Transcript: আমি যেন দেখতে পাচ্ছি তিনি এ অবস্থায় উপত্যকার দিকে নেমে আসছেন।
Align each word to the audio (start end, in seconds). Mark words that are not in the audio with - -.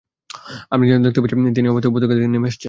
আমি 0.71 0.83
যেন 0.89 0.99
দেখতে 1.05 1.19
পাচ্ছি 1.21 1.35
তিনি 1.55 1.67
এ 1.67 1.71
অবস্থায় 1.71 1.91
উপত্যকার 1.91 2.15
দিকে 2.17 2.29
নেমে 2.29 2.47
আসছেন। 2.47 2.59